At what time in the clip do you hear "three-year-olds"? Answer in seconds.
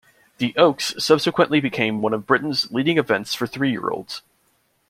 3.45-4.23